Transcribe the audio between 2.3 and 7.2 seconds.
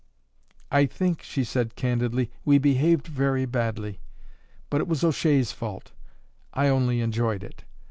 "we behaved very badly; but it was O'Shea's fault I only